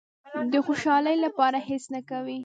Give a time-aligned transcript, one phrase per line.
[0.51, 2.37] د خوشالۍ لپاره هېڅ نه کوي.